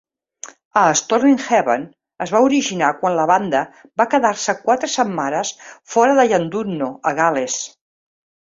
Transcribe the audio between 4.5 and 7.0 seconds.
quatre setmanes fora de Llandudno,